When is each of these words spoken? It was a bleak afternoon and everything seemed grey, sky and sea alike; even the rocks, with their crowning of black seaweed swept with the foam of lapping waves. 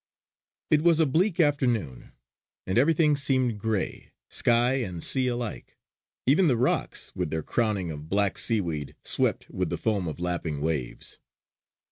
It 0.71 0.81
was 0.81 0.99
a 0.99 1.05
bleak 1.05 1.39
afternoon 1.39 2.11
and 2.65 2.79
everything 2.79 3.15
seemed 3.15 3.59
grey, 3.59 4.11
sky 4.31 4.77
and 4.77 5.03
sea 5.03 5.27
alike; 5.27 5.77
even 6.25 6.47
the 6.47 6.57
rocks, 6.57 7.11
with 7.13 7.29
their 7.29 7.43
crowning 7.43 7.91
of 7.91 8.09
black 8.09 8.39
seaweed 8.39 8.95
swept 9.03 9.47
with 9.51 9.69
the 9.69 9.77
foam 9.77 10.07
of 10.07 10.19
lapping 10.19 10.59
waves. 10.59 11.19